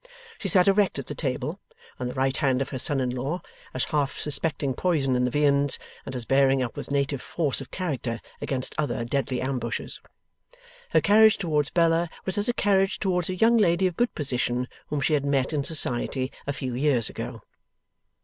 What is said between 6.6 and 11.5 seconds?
up with native force of character against other deadly ambushes. Her carriage